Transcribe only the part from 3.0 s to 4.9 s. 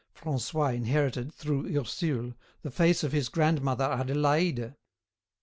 of his grandmother Adélaïde.